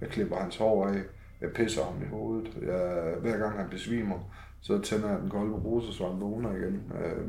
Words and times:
Jeg 0.00 0.08
klipper 0.08 0.36
hans 0.36 0.56
hår 0.56 0.86
af. 0.86 1.00
Jeg 1.40 1.50
pisser 1.54 1.84
ham 1.84 2.02
i 2.02 2.06
hovedet. 2.06 2.58
Jeg, 2.62 3.14
hver 3.20 3.38
gang 3.38 3.58
han 3.58 3.68
besvimer, 3.70 4.18
så 4.60 4.78
tænder 4.78 5.10
jeg 5.10 5.20
den 5.20 5.30
kolde 5.30 5.54
rose, 5.54 5.92
så 5.92 6.08
han 6.08 6.20
vågner 6.20 6.50
igen. 6.50 6.92
Øh, 7.04 7.28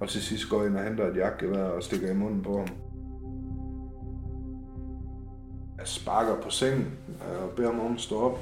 og 0.00 0.08
til 0.08 0.22
sidst 0.22 0.50
går 0.50 0.60
jeg 0.60 0.70
ind 0.70 0.76
og 0.76 0.84
henter 0.84 1.06
et 1.06 1.16
jakkevær 1.16 1.64
og 1.64 1.82
stikker 1.82 2.10
i 2.10 2.14
munden 2.14 2.42
på 2.42 2.58
ham. 2.58 2.68
Jeg 5.78 5.86
sparker 5.86 6.42
på 6.42 6.50
sengen 6.50 6.98
øh, 7.08 7.44
og 7.44 7.50
beder 7.56 7.72
ham 7.72 7.80
om 7.80 7.94
at 7.94 8.00
stå 8.00 8.20
op. 8.20 8.38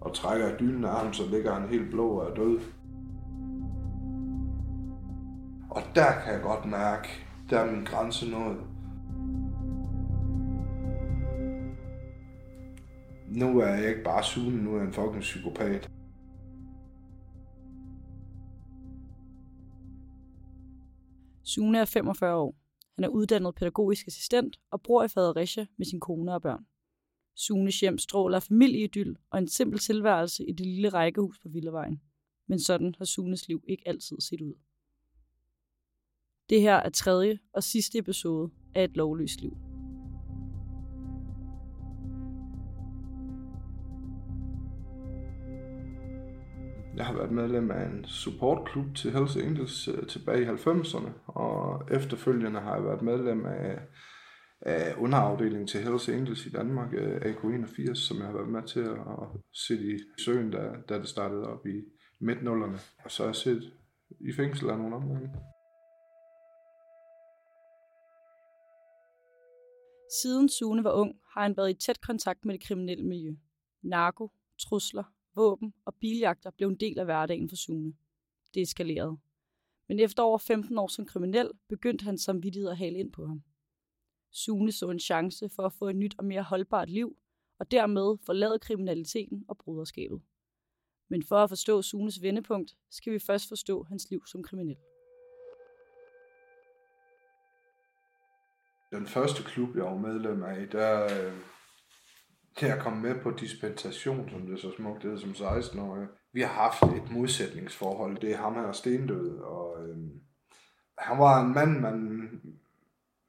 Og 0.00 0.14
trækker 0.14 0.56
dynen 0.56 0.84
af 0.84 0.90
ham, 0.90 1.12
så 1.12 1.22
ligger 1.30 1.54
han 1.54 1.68
helt 1.68 1.90
blå 1.90 2.08
og 2.08 2.30
er 2.30 2.34
død. 2.34 2.60
Og 5.70 5.82
der 5.94 6.12
kan 6.24 6.32
jeg 6.32 6.42
godt 6.42 6.64
mærke, 6.64 7.08
der 7.50 7.58
er 7.58 7.72
min 7.72 7.84
grænse 7.84 8.30
nået. 8.30 8.56
Nu 13.30 13.58
er 13.58 13.66
jeg 13.66 13.88
ikke 13.88 14.02
bare 14.02 14.24
sugen, 14.24 14.54
nu 14.54 14.74
er 14.74 14.78
jeg 14.78 14.86
en 14.86 14.92
fucking 14.92 15.20
psykopat. 15.20 15.90
Sune 21.44 21.78
er 21.78 21.84
45 21.84 22.36
år. 22.36 22.56
Han 22.94 23.04
er 23.04 23.08
uddannet 23.08 23.54
pædagogisk 23.54 24.06
assistent 24.06 24.60
og 24.70 24.82
bor 24.82 25.04
i 25.04 25.08
Fredericia 25.08 25.66
med 25.76 25.86
sin 25.86 26.00
kone 26.00 26.34
og 26.34 26.42
børn. 26.42 26.66
Sunes 27.36 27.80
hjem 27.80 27.98
stråler 27.98 28.40
familieidyl 28.40 29.14
og 29.30 29.38
en 29.38 29.48
simpel 29.48 29.78
tilværelse 29.78 30.44
i 30.44 30.52
det 30.52 30.66
lille 30.66 30.88
rækkehus 30.88 31.38
på 31.38 31.48
Villavejen. 31.48 32.00
Men 32.46 32.60
sådan 32.60 32.94
har 32.98 33.04
Sunes 33.04 33.48
liv 33.48 33.62
ikke 33.68 33.88
altid 33.88 34.20
set 34.20 34.40
ud. 34.40 34.54
Det 36.48 36.60
her 36.60 36.76
er 36.76 36.90
tredje 36.90 37.38
og 37.52 37.62
sidste 37.62 37.98
episode 37.98 38.50
af 38.74 38.84
Et 38.84 38.96
lovløst 38.96 39.40
liv. 39.40 39.69
Jeg 46.96 47.06
har 47.06 47.14
været 47.14 47.32
medlem 47.32 47.70
af 47.70 47.86
en 47.86 48.04
supportklub 48.04 48.94
til 48.96 49.12
Hells 49.12 49.36
Angels 49.36 49.88
øh, 49.88 50.06
tilbage 50.06 50.42
i 50.42 50.46
90'erne, 50.46 51.10
og 51.26 51.82
efterfølgende 51.90 52.60
har 52.60 52.74
jeg 52.74 52.84
været 52.84 53.02
medlem 53.02 53.46
af, 53.46 53.78
af 54.60 54.94
underafdelingen 54.98 55.66
til 55.66 55.80
Hells 55.80 56.08
Angels 56.08 56.46
i 56.46 56.50
Danmark, 56.50 56.94
øh, 56.94 57.16
AK81, 57.16 57.94
som 57.94 58.16
jeg 58.16 58.26
har 58.26 58.32
været 58.32 58.48
med 58.48 58.62
til 58.62 58.80
at 58.80 59.40
sætte 59.52 59.84
i 59.84 59.98
søen, 60.18 60.50
da, 60.50 60.72
da 60.88 60.98
det 60.98 61.08
startede 61.08 61.46
op 61.46 61.66
i 61.66 61.82
midt-nullerne. 62.20 62.78
Og 63.04 63.10
så 63.10 63.22
har 63.22 63.28
jeg 63.28 63.36
set 63.36 63.72
i 64.20 64.32
fængsel 64.32 64.70
af 64.70 64.78
nogle 64.78 64.96
omgange. 64.96 65.30
Siden 70.22 70.48
Sune 70.48 70.84
var 70.84 70.92
ung, 70.92 71.14
har 71.34 71.42
han 71.42 71.56
været 71.56 71.70
i 71.70 71.74
tæt 71.86 72.00
kontakt 72.00 72.44
med 72.44 72.54
det 72.54 72.62
kriminelle 72.62 73.04
miljø. 73.04 73.34
Narko, 73.82 74.30
trusler, 74.68 75.04
våben 75.34 75.74
og 75.84 75.94
biljagter 75.94 76.50
blev 76.50 76.68
en 76.68 76.80
del 76.80 76.98
af 76.98 77.04
hverdagen 77.04 77.48
for 77.48 77.56
Sune. 77.56 77.94
Det 78.54 78.62
eskalerede. 78.62 79.18
Men 79.88 79.98
efter 79.98 80.22
over 80.22 80.38
15 80.38 80.78
år 80.78 80.88
som 80.88 81.06
kriminel, 81.06 81.50
begyndte 81.68 82.04
han 82.04 82.18
samvittighed 82.18 82.70
at 82.70 82.76
hale 82.76 82.98
ind 82.98 83.12
på 83.12 83.26
ham. 83.26 83.42
Sune 84.30 84.72
så 84.72 84.90
en 84.90 85.00
chance 85.00 85.48
for 85.48 85.62
at 85.62 85.72
få 85.72 85.88
et 85.88 85.96
nyt 85.96 86.14
og 86.18 86.24
mere 86.24 86.42
holdbart 86.42 86.90
liv, 86.90 87.16
og 87.58 87.70
dermed 87.70 88.18
forlade 88.26 88.58
kriminaliteten 88.58 89.44
og 89.48 89.58
bruderskabet. 89.58 90.20
Men 91.08 91.22
for 91.22 91.36
at 91.36 91.48
forstå 91.48 91.82
Sunes 91.82 92.22
vendepunkt, 92.22 92.76
skal 92.90 93.12
vi 93.12 93.18
først 93.18 93.48
forstå 93.48 93.82
hans 93.82 94.10
liv 94.10 94.26
som 94.26 94.42
kriminel. 94.42 94.76
Den 98.92 99.06
første 99.06 99.42
klub, 99.42 99.76
jeg 99.76 99.84
var 99.84 99.98
medlem 99.98 100.42
af, 100.42 100.68
der, 100.68 101.04
øh, 101.04 101.32
jeg 102.62 102.78
kom 102.80 102.92
med 102.92 103.20
på 103.22 103.30
dispensation, 103.30 104.30
som 104.30 104.46
det 104.46 104.60
så 104.60 104.72
smukt 104.76 105.02
hedder 105.02 105.18
som 105.18 105.30
16-årig. 105.30 106.06
Vi 106.32 106.40
har 106.40 106.48
haft 106.48 106.82
et 106.82 107.12
modsætningsforhold. 107.12 108.20
Det 108.20 108.32
er 108.32 108.36
ham 108.36 108.54
her 108.54 108.72
stendød, 108.72 109.38
og 109.38 109.88
øhm, 109.88 110.10
han 110.98 111.18
var 111.18 111.40
en 111.40 111.54
mand, 111.54 111.80
man, 111.80 112.30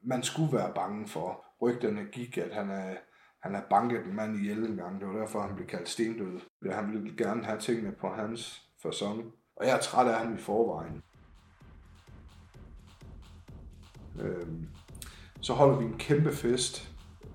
man 0.02 0.24
skulle 0.24 0.54
være 0.54 0.74
bange 0.76 1.08
for. 1.08 1.46
Rygterne 1.62 2.06
gik, 2.12 2.38
at 2.38 2.54
han 2.54 2.70
er, 2.70 2.96
han 3.44 3.54
har 3.54 3.66
banket 3.70 4.06
en 4.06 4.16
mand 4.16 4.36
ihjel 4.36 4.66
en 4.66 4.78
gang. 4.78 5.00
Det 5.00 5.08
var 5.08 5.20
derfor, 5.20 5.42
han 5.42 5.56
blev 5.56 5.68
kaldt 5.68 5.90
stendød. 5.90 6.40
Han 6.72 6.92
ville 6.92 7.18
gerne 7.18 7.46
have 7.46 7.60
tingene 7.60 7.92
på 7.92 8.10
hans 8.10 8.70
fasong. 8.82 9.32
Og 9.56 9.66
jeg 9.66 9.76
er 9.76 9.82
træt 9.82 10.08
af 10.08 10.20
ham 10.20 10.36
i 10.36 10.38
forvejen. 10.38 11.04
Øhm, 14.22 14.68
så 15.42 15.54
holder 15.54 15.78
vi 15.78 15.86
en 15.86 15.98
kæmpe 15.98 16.32
fest 16.32 16.92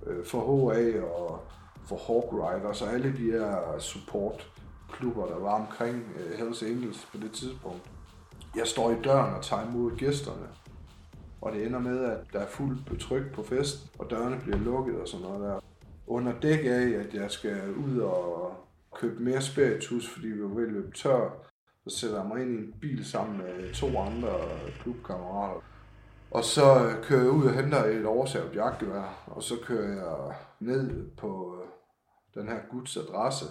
øh, 0.06 0.24
for 0.26 0.70
HA 0.72 1.02
og 1.02 1.40
for 1.86 1.96
Hawk 1.96 2.32
Riders 2.32 2.82
og 2.82 2.92
alle 2.92 3.16
de 3.16 3.30
her 3.30 3.78
supportklubber, 3.78 5.26
der 5.26 5.38
var 5.38 5.54
omkring 5.54 5.96
uh, 5.96 6.38
Hells 6.38 6.62
Angels 6.62 7.08
på 7.12 7.18
det 7.18 7.32
tidspunkt. 7.32 7.90
Jeg 8.56 8.66
står 8.66 8.90
i 8.90 9.02
døren 9.04 9.34
og 9.34 9.42
tager 9.42 9.68
imod 9.68 9.96
gæsterne, 9.96 10.46
og 11.40 11.52
det 11.52 11.66
ender 11.66 11.78
med, 11.78 12.04
at 12.04 12.18
der 12.32 12.38
er 12.38 12.46
fuldt 12.46 12.86
betryk 12.86 13.32
på 13.34 13.42
festen, 13.42 13.90
og 13.98 14.10
dørene 14.10 14.40
bliver 14.40 14.58
lukket 14.58 15.00
og 15.00 15.08
sådan 15.08 15.26
noget 15.26 15.40
der. 15.40 15.60
Under 16.06 16.32
dæk 16.40 16.64
af, 16.64 17.04
at 17.06 17.14
jeg 17.14 17.30
skal 17.30 17.74
ud 17.74 17.98
og 17.98 18.52
købe 18.94 19.22
mere 19.22 19.42
spiritus, 19.42 20.08
fordi 20.08 20.26
vi 20.26 20.42
var 20.42 20.48
ved 20.48 20.66
at 20.66 20.72
løbe 20.72 20.90
tør, 20.96 21.30
så 21.86 21.96
sætter 21.96 22.16
jeg 22.16 22.26
mig 22.26 22.42
ind 22.42 22.50
i 22.50 22.58
en 22.58 22.74
bil 22.80 23.04
sammen 23.04 23.38
med 23.38 23.74
to 23.74 23.86
andre 23.98 24.34
klubkammerater. 24.82 25.60
Og 26.30 26.44
så 26.44 26.84
øh, 26.84 27.04
kører 27.04 27.22
jeg 27.22 27.30
ud 27.30 27.44
og 27.44 27.54
henter 27.54 27.84
et 27.84 28.06
oversavet 28.06 28.54
jagtgevær, 28.54 29.24
og 29.26 29.42
så 29.42 29.54
kører 29.64 29.88
jeg 29.88 30.36
ned 30.60 31.10
på 31.16 31.56
øh, 31.60 31.68
den 32.36 32.48
her 32.48 32.60
Guds 32.70 32.96
adresse. 32.96 33.46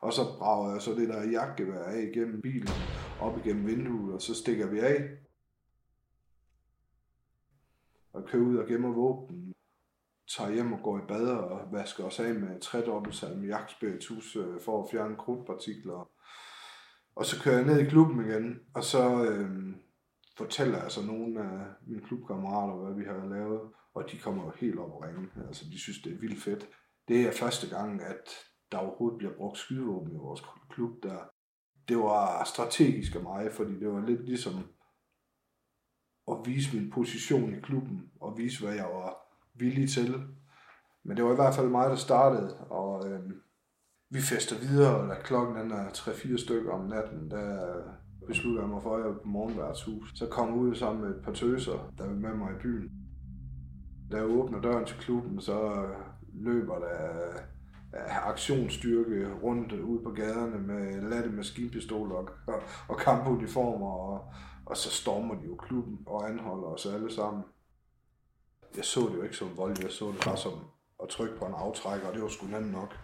Og 0.00 0.12
så 0.12 0.22
brager 0.38 0.72
jeg 0.72 0.82
så 0.82 0.94
det 0.94 1.08
der 1.08 1.30
jagtgevær 1.30 1.82
af 1.82 2.02
igennem 2.02 2.40
bilen, 2.40 2.74
op 3.20 3.38
igennem 3.38 3.66
vinduet, 3.66 4.14
og 4.14 4.22
så 4.22 4.34
stikker 4.34 4.66
vi 4.66 4.78
af. 4.78 5.10
Og 8.12 8.24
kører 8.26 8.42
ud 8.42 8.56
og 8.56 8.68
gemmer 8.68 8.92
våben, 8.92 9.54
tager 10.36 10.50
hjem 10.50 10.72
og 10.72 10.80
går 10.82 10.98
i 10.98 11.06
bad 11.08 11.26
og 11.26 11.72
vasker 11.72 12.04
os 12.04 12.20
af 12.20 12.34
med 12.34 12.60
tredobbelt 12.60 13.14
salmiakspiritus 13.14 14.36
øh, 14.36 14.60
for 14.60 14.82
at 14.82 14.90
fjerne 14.90 15.16
krudtpartikler. 15.16 16.10
Og 17.16 17.26
så 17.26 17.42
kører 17.42 17.56
jeg 17.56 17.66
ned 17.66 17.80
i 17.80 17.90
klubben 17.90 18.26
igen, 18.26 18.60
og 18.74 18.84
så 18.84 19.24
øh, 19.24 19.50
fortæller 20.36 20.82
jeg 20.82 20.90
så 20.90 21.02
nogle 21.06 21.40
af 21.40 21.66
mine 21.86 22.02
klubkammerater, 22.02 22.74
hvad 22.74 22.94
vi 22.94 23.04
har 23.04 23.28
lavet. 23.28 23.60
Og 23.94 24.10
de 24.12 24.18
kommer 24.18 24.44
jo 24.44 24.52
helt 24.56 24.78
op 24.78 24.90
og 24.90 25.02
ringe. 25.02 25.28
Altså, 25.46 25.64
de 25.64 25.78
synes, 25.78 26.02
det 26.02 26.12
er 26.12 26.18
vildt 26.18 26.42
fedt 26.42 26.68
det 27.08 27.20
er 27.20 27.32
første 27.32 27.76
gang, 27.76 28.02
at 28.02 28.28
der 28.72 28.78
overhovedet 28.78 29.18
bliver 29.18 29.36
brugt 29.36 29.58
skydevåben 29.58 30.12
i 30.12 30.18
vores 30.18 30.42
klub. 30.70 31.02
Der. 31.02 31.18
Det 31.88 31.96
var 31.96 32.44
strategisk 32.44 33.14
af 33.14 33.22
mig, 33.22 33.52
fordi 33.52 33.80
det 33.80 33.88
var 33.88 34.06
lidt 34.06 34.24
ligesom 34.24 34.54
at 36.30 36.36
vise 36.44 36.76
min 36.76 36.90
position 36.90 37.54
i 37.54 37.60
klubben, 37.60 38.10
og 38.20 38.38
vise, 38.38 38.64
hvad 38.64 38.74
jeg 38.74 38.84
var 38.84 39.16
villig 39.54 39.90
til. 39.90 40.14
Men 41.04 41.16
det 41.16 41.24
var 41.24 41.32
i 41.32 41.34
hvert 41.34 41.54
fald 41.54 41.68
mig, 41.68 41.90
der 41.90 41.96
startede, 41.96 42.58
og 42.58 43.10
øh, 43.10 43.20
vi 44.10 44.20
fester 44.20 44.58
videre, 44.58 44.96
og 44.96 45.08
da 45.08 45.14
klokken 45.22 45.56
den 45.56 45.70
er 45.70 45.88
3-4 45.88 46.44
stykker 46.44 46.72
om 46.72 46.86
natten, 46.86 47.30
der 47.30 47.82
beslutter 48.26 48.62
jeg 48.62 48.68
mig 48.68 48.82
for, 48.82 48.96
at 48.96 49.02
jeg 49.02 49.10
er 49.10 49.14
på 49.14 49.28
morgenværtshus. 49.28 50.12
Så 50.14 50.26
kom 50.26 50.48
jeg 50.48 50.56
ud 50.56 50.74
sammen 50.74 51.04
med 51.04 51.16
et 51.16 51.24
par 51.24 51.32
tøser, 51.32 51.92
der 51.98 52.06
var 52.06 52.14
med 52.14 52.34
mig 52.34 52.52
i 52.52 52.62
byen. 52.62 52.90
Da 54.10 54.16
jeg 54.16 54.26
åbner 54.26 54.60
døren 54.60 54.86
til 54.86 54.96
klubben, 54.96 55.40
så 55.40 55.86
løber 56.40 56.78
der 56.78 57.28
øh, 57.94 58.28
aktionsstyrke 58.28 59.34
rundt 59.42 59.72
ude 59.72 60.02
på 60.02 60.10
gaderne 60.10 60.58
med 60.58 61.10
latte 61.10 61.30
maskinpistoler 61.30 62.14
og, 62.14 62.28
og, 62.46 62.62
og 62.88 62.96
kampuniformer, 62.98 63.90
og, 63.90 64.32
og 64.66 64.76
så 64.76 64.90
stormer 64.90 65.34
de 65.34 65.46
jo 65.46 65.56
klubben 65.56 65.98
og 66.06 66.30
anholder 66.30 66.68
os 66.68 66.86
alle 66.86 67.14
sammen. 67.14 67.44
Jeg 68.76 68.84
så 68.84 69.00
det 69.00 69.14
jo 69.16 69.22
ikke 69.22 69.36
som 69.36 69.56
vold, 69.56 69.76
jeg 69.82 69.90
så 69.90 70.06
det 70.06 70.24
bare 70.24 70.36
som 70.36 70.52
at 71.02 71.08
trykke 71.08 71.38
på 71.38 71.44
en 71.44 71.54
aftrækker, 71.54 72.08
og 72.08 72.14
det 72.14 72.22
var 72.22 72.28
sgu 72.28 72.46
nemt 72.46 72.72
nok. 72.72 72.94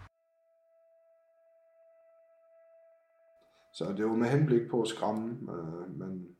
Så 3.73 3.93
det 3.97 4.05
var 4.05 4.15
med 4.15 4.29
henblik 4.29 4.69
på 4.71 4.81
at 4.81 4.87
skræmme, 4.87 5.53
øh, 5.53 5.99
men 5.99 6.35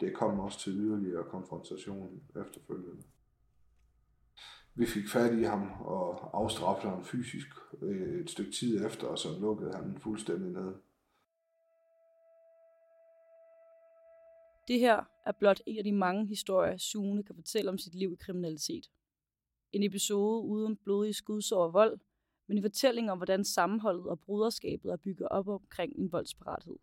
det 0.00 0.14
kom 0.14 0.40
også 0.40 0.58
til 0.58 0.72
yderligere 0.72 1.24
konfrontation 1.24 2.22
efterfølgende. 2.36 3.02
Vi 4.74 4.86
fik 4.86 5.08
fat 5.08 5.38
i 5.38 5.42
ham 5.42 5.70
og 5.80 6.38
afstraffede 6.38 6.92
ham 6.92 7.04
fysisk 7.04 7.48
øh, 7.82 8.20
et 8.20 8.30
stykke 8.30 8.52
tid 8.52 8.86
efter, 8.86 9.06
og 9.06 9.18
så 9.18 9.28
lukkede 9.40 9.74
han 9.74 9.98
fuldstændig 9.98 10.52
ned. 10.52 10.74
Det 14.68 14.80
her 14.80 15.04
er 15.26 15.32
blot 15.38 15.60
en 15.66 15.78
af 15.78 15.84
de 15.84 15.92
mange 15.92 16.26
historier, 16.26 16.76
Sune 16.76 17.22
kan 17.22 17.34
fortælle 17.34 17.70
om 17.70 17.78
sit 17.78 17.94
liv 17.94 18.12
i 18.12 18.24
kriminalitet. 18.24 18.90
En 19.72 19.82
episode 19.82 20.42
uden 20.42 20.76
blodige 20.76 21.14
skudsår 21.14 21.64
og 21.64 21.72
vold, 21.72 21.98
men 22.46 22.56
en 22.56 22.62
fortælling 22.62 23.10
om, 23.10 23.18
hvordan 23.18 23.44
sammenholdet 23.44 24.06
og 24.06 24.20
bruderskabet 24.20 24.92
er 24.92 24.96
bygget 24.96 25.28
op 25.28 25.48
omkring 25.48 25.92
en 25.98 26.12
voldsparathed. 26.12 26.76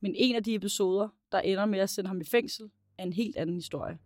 Men 0.00 0.14
en 0.16 0.34
af 0.34 0.44
de 0.44 0.54
episoder, 0.54 1.08
der 1.32 1.40
ender 1.40 1.66
med 1.66 1.78
at 1.78 1.90
sende 1.90 2.08
ham 2.08 2.20
i 2.20 2.24
fængsel, 2.24 2.70
er 2.98 3.02
en 3.02 3.12
helt 3.12 3.36
anden 3.36 3.56
historie 3.56 3.98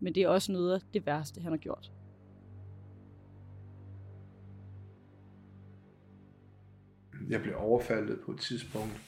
men 0.00 0.14
det 0.14 0.22
er 0.22 0.28
også 0.28 0.52
noget 0.52 0.74
af 0.74 0.80
det 0.94 1.06
værste, 1.06 1.40
han 1.40 1.52
har 1.52 1.58
gjort. 1.58 1.92
Jeg 7.28 7.42
blev 7.42 7.54
overfaldet 7.56 8.20
på 8.26 8.32
et 8.32 8.40
tidspunkt 8.40 9.00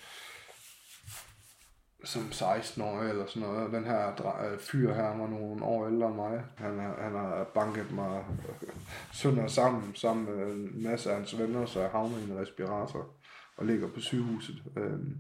som 2.05 2.23
16-årig 2.23 3.11
eller 3.11 3.27
sådan 3.27 3.49
noget. 3.49 3.73
Den 3.73 3.85
her 3.85 4.09
øh, 4.53 4.59
fyr 4.59 4.95
her 4.95 5.17
var 5.17 5.27
nogle 5.27 5.65
år 5.65 5.87
ældre 5.87 6.07
end 6.07 6.17
mig. 6.17 6.45
Han, 6.57 6.79
har, 6.79 7.03
han 7.03 7.13
har 7.13 7.51
banket 7.55 7.93
mig 7.93 8.25
øh, 8.63 8.69
sønder 9.13 9.47
sammen, 9.47 9.95
sammen 9.95 10.25
med 10.25 10.53
en 10.53 10.83
masse 10.83 11.11
af 11.11 11.17
hans 11.17 11.39
venner, 11.39 11.67
så 11.67 11.81
jeg 11.81 11.91
havner 11.91 12.19
i 12.19 12.31
en 12.31 12.39
respirator 12.39 13.17
og 13.57 13.67
ligger 13.67 13.89
på 13.89 14.01
sygehuset. 14.01 14.63
Øhm, 14.77 15.17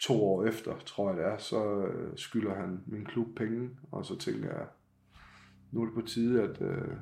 to 0.00 0.24
år 0.24 0.44
efter, 0.44 0.78
tror 0.78 1.08
jeg 1.08 1.18
det 1.18 1.26
er, 1.26 1.36
så 1.38 1.86
øh, 1.86 2.16
skylder 2.16 2.54
han 2.54 2.82
min 2.86 3.04
klub 3.04 3.26
penge, 3.36 3.70
og 3.92 4.06
så 4.06 4.18
tænker 4.18 4.48
jeg, 4.48 4.66
nu 5.72 5.80
er 5.80 5.84
det 5.84 5.94
på 5.94 6.00
tide, 6.06 6.42
at 6.42 6.62
øh, 6.62 6.96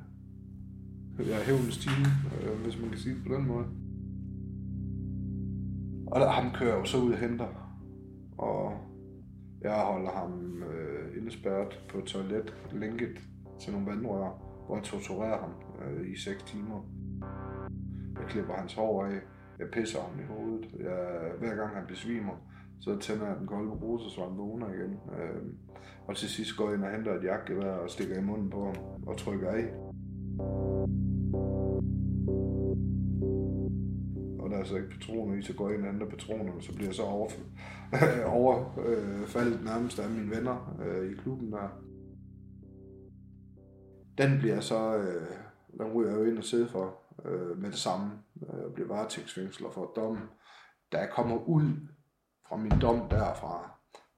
jeg 1.19 1.39
er 1.39 1.43
hævnens 1.43 1.77
time, 1.77 2.05
øh, 2.41 2.61
hvis 2.63 2.79
man 2.81 2.89
kan 2.89 2.99
sige 2.99 3.15
det 3.15 3.23
på 3.27 3.33
den 3.33 3.47
måde. 3.47 3.65
Og 6.07 6.21
der, 6.21 6.29
ham 6.29 6.53
kører 6.53 6.77
jo 6.77 6.85
så 6.85 6.97
ud 6.97 7.11
og 7.11 7.17
henter, 7.17 7.47
og 8.37 8.77
jeg 9.61 9.75
holder 9.75 10.11
ham 10.11 10.63
øh, 10.63 11.17
indespærret 11.17 11.83
på 11.89 11.97
et 11.97 12.03
toilet, 12.03 12.53
lænket 12.73 13.19
til 13.59 13.71
nogle 13.73 13.87
vandrør, 13.87 14.31
hvor 14.65 14.75
jeg 14.75 14.83
torturerer 14.83 15.39
ham 15.39 15.51
øh, 15.85 16.11
i 16.11 16.17
6 16.17 16.43
timer. 16.43 16.81
Jeg 18.19 18.25
klipper 18.27 18.53
hans 18.53 18.73
hår 18.73 19.05
af, 19.05 19.19
jeg 19.59 19.67
pisser 19.73 20.01
ham 20.01 20.19
i 20.19 20.23
hovedet. 20.23 20.67
Jeg, 20.79 21.31
hver 21.39 21.55
gang 21.55 21.75
han 21.75 21.87
besvimer, 21.87 22.33
så 22.81 22.99
tænder 22.99 23.27
jeg 23.27 23.35
den 23.39 23.47
kolde 23.47 23.79
bruser, 23.79 24.09
så 24.09 24.21
han 24.21 24.37
vågner 24.37 24.73
igen. 24.73 24.99
Øh, 25.19 25.41
og 26.07 26.15
til 26.15 26.29
sidst 26.29 26.57
går 26.57 26.65
jeg 26.65 26.77
ind 26.77 26.85
og 26.85 26.91
henter 26.91 27.13
et 27.13 27.23
jakkevær 27.23 27.71
og 27.71 27.89
stikker 27.89 28.19
i 28.19 28.23
munden 28.23 28.49
på 28.49 28.65
ham 28.65 28.75
og 29.07 29.17
trykker 29.17 29.49
af. 29.49 29.65
Og 34.39 34.51
der 34.51 34.57
er 34.57 34.63
så 34.63 34.75
ikke 34.75 34.89
patroner 34.89 35.37
i, 35.37 35.41
så 35.41 35.53
går 35.53 35.69
jeg 35.69 35.77
ind 35.77 35.85
og 35.85 35.91
henter 35.91 36.09
patronerne, 36.09 36.61
så 36.61 36.73
bliver 36.73 36.87
jeg 36.87 36.95
så 36.95 37.03
over, 37.03 37.29
overfaldet 38.39 39.59
øh, 39.59 39.65
nærmest 39.65 39.99
af 39.99 40.09
mine 40.09 40.35
venner 40.35 40.77
øh, 40.85 41.11
i 41.11 41.13
klubben 41.13 41.51
der. 41.51 41.81
Den 44.17 44.39
bliver 44.39 44.59
så, 44.59 44.97
øh, 44.97 45.27
den 45.77 45.93
ryger 45.93 46.09
jeg 46.09 46.19
jo 46.19 46.25
ind 46.25 46.37
og 46.37 46.43
sidde 46.43 46.67
for 46.67 46.95
øh, 47.25 47.61
med 47.61 47.69
det 47.69 47.79
samme. 47.79 48.11
Øh, 48.41 48.61
jeg 48.63 48.73
bliver 48.73 48.87
varetægtsfængsler 48.87 49.71
for 49.71 49.91
dommen. 49.95 50.23
Da 50.91 50.97
jeg 50.97 51.09
kommer 51.09 51.37
ud 51.47 51.63
fra 52.49 52.55
min 52.55 52.79
dom 52.81 53.09
derfra, 53.09 53.71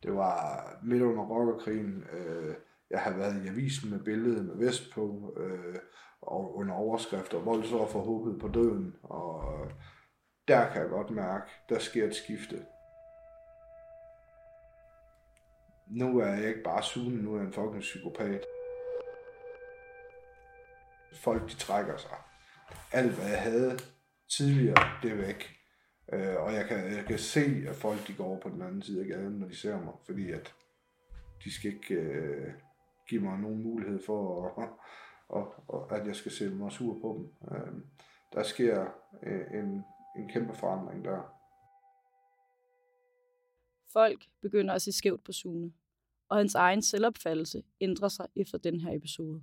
det 0.03 0.15
var 0.15 0.69
midt 0.83 1.01
under 1.01 1.23
rockerkrigen, 1.23 2.03
øh, 2.11 2.55
jeg 2.89 2.99
har 2.99 3.17
været 3.17 3.45
i 3.45 3.47
avisen 3.47 3.89
med 3.89 3.99
billedet 3.99 4.45
med 4.45 4.55
vest 4.55 4.93
på, 4.93 5.33
øh, 5.37 5.75
og 6.21 6.55
under 6.55 6.73
overskrifter, 6.73 7.39
voldsoffer 7.39 7.99
håbet 7.99 8.39
på 8.39 8.47
døden, 8.47 8.95
og 9.03 9.53
øh, 9.53 9.71
der 10.47 10.69
kan 10.69 10.81
jeg 10.81 10.89
godt 10.89 11.09
mærke, 11.09 11.51
der 11.69 11.79
sker 11.79 12.07
et 12.07 12.15
skifte. 12.15 12.65
Nu 15.87 16.19
er 16.19 16.27
jeg 16.27 16.47
ikke 16.47 16.63
bare 16.63 16.83
sugen, 16.83 17.17
nu 17.17 17.33
er 17.33 17.37
jeg 17.37 17.47
en 17.47 17.53
fucking 17.53 17.81
psykopat. 17.81 18.45
Folk, 21.23 21.49
de 21.49 21.55
trækker 21.55 21.97
sig. 21.97 22.17
Alt, 22.93 23.11
hvad 23.11 23.29
jeg 23.29 23.41
havde 23.41 23.79
tidligere, 24.29 24.89
det 25.01 25.11
er 25.11 25.15
væk. 25.15 25.56
Øh, 26.13 26.35
og 26.37 26.53
jeg 26.53 26.65
kan, 26.67 26.77
jeg 26.77 27.05
kan 27.05 27.19
se, 27.19 27.63
at 27.67 27.75
folk 27.75 28.07
de 28.07 28.13
går 28.13 28.25
over 28.25 28.39
på 28.39 28.49
den 28.49 28.61
anden 28.61 28.81
side 28.81 29.01
af 29.01 29.07
gaden, 29.07 29.33
når 29.33 29.47
de 29.47 29.55
ser 29.55 29.81
mig, 29.81 29.93
fordi 30.05 30.31
at 30.31 30.53
de 31.43 31.53
skal 31.53 31.73
ikke 31.73 31.95
øh, 31.95 32.53
give 33.09 33.21
mig 33.21 33.39
nogen 33.39 33.63
mulighed 33.63 33.99
for, 34.05 34.45
at, 34.45 34.69
og, 35.37 35.53
og, 35.67 35.97
at 35.97 36.07
jeg 36.07 36.15
skal 36.15 36.31
se 36.31 36.49
mig 36.49 36.71
sur 36.71 36.99
på 37.01 37.17
dem. 37.17 37.55
Øh, 37.57 37.73
der 38.33 38.43
sker 38.43 38.85
øh, 39.23 39.59
en, 39.59 39.83
en 40.17 40.29
kæmpe 40.29 40.53
forandring 40.55 41.05
der. 41.05 41.33
Folk 43.93 44.25
begynder 44.41 44.73
at 44.73 44.81
se 44.81 44.91
skævt 44.91 45.23
på 45.23 45.31
Sune, 45.31 45.73
og 46.29 46.37
hans 46.37 46.55
egen 46.55 46.81
selvopfattelse 46.81 47.63
ændrer 47.81 48.07
sig 48.07 48.27
efter 48.35 48.57
den 48.57 48.79
her 48.79 48.95
episode. 48.95 49.41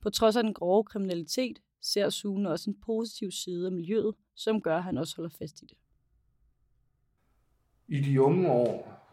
På 0.00 0.10
trods 0.10 0.36
af 0.36 0.42
den 0.42 0.54
grove 0.54 0.84
kriminalitet, 0.84 1.62
ser 1.80 2.10
Sune 2.10 2.50
også 2.50 2.70
en 2.70 2.80
positiv 2.80 3.30
side 3.30 3.66
af 3.66 3.72
miljøet, 3.72 4.14
som 4.34 4.60
gør, 4.60 4.76
at 4.76 4.82
han 4.82 4.98
også 4.98 5.16
holder 5.16 5.36
fast 5.38 5.62
i 5.62 5.64
det. 5.64 5.78
I 7.88 8.00
de 8.00 8.22
unge 8.22 8.50
år, 8.50 9.06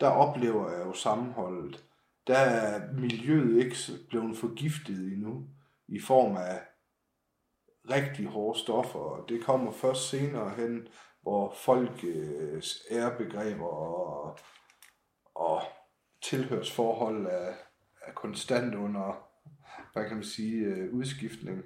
der 0.00 0.08
oplever 0.08 0.70
jeg 0.70 0.86
jo 0.86 0.92
sammenholdet. 0.92 1.84
Der 2.26 2.38
er 2.38 2.92
miljøet 2.92 3.64
ikke 3.64 3.76
blevet 4.08 4.36
forgiftet 4.36 5.12
endnu 5.12 5.46
i 5.88 6.00
form 6.00 6.36
af 6.36 6.60
rigtig 7.90 8.26
hårde 8.26 8.58
stoffer. 8.58 9.24
Det 9.28 9.44
kommer 9.44 9.72
først 9.72 10.08
senere 10.08 10.50
hen, 10.50 10.88
hvor 11.22 11.54
folks 11.54 12.04
øh, 12.04 12.62
ærebegreber 12.90 13.66
og, 13.66 14.38
og 15.34 15.62
tilhørsforhold 16.22 17.26
er, 17.26 17.54
er 18.06 18.12
konstant 18.12 18.74
under, 18.74 19.27
hvad 19.98 20.08
kan 20.08 20.16
man 20.16 20.24
sige, 20.24 20.64
øh, 20.64 20.94
udskiftning. 20.94 21.62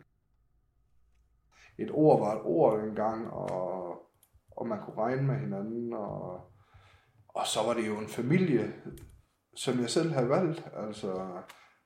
Et 1.79 1.91
ord 1.91 2.21
var 2.21 2.35
et 2.35 2.43
ord 2.45 2.81
engang, 2.81 3.31
og, 3.31 3.99
og 4.51 4.69
man 4.69 4.79
kunne 4.81 4.97
regne 4.97 5.23
med 5.23 5.37
hinanden, 5.37 5.93
og, 5.93 6.53
og 7.29 7.47
så 7.47 7.61
var 7.67 7.75
det 7.75 7.87
jo 7.87 7.99
en 7.99 8.09
familie, 8.09 8.75
som 9.57 9.81
jeg 9.81 9.91
selv 9.91 10.11
havde 10.13 10.29
valgt. 10.29 10.65
Altså, 10.77 11.13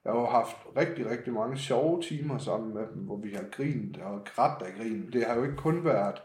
jeg 0.04 0.12
har 0.12 0.30
haft 0.30 0.56
rigtig, 0.76 1.10
rigtig 1.10 1.32
mange 1.32 1.56
sjove 1.58 2.02
timer 2.02 2.38
sammen 2.38 2.74
med 2.74 2.86
dem, 2.94 3.02
hvor 3.02 3.16
vi 3.16 3.32
har 3.34 3.44
grinet 3.52 3.96
og 3.96 4.24
grædt 4.24 4.62
af 4.62 4.74
grin. 4.74 5.12
Det 5.12 5.26
har 5.26 5.34
jo 5.34 5.42
ikke 5.42 5.56
kun 5.56 5.84
været 5.84 6.22